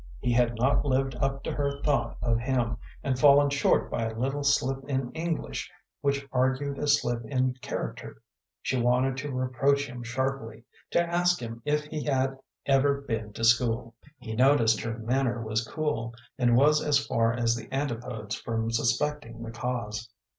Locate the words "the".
17.55-17.71, 19.43-19.51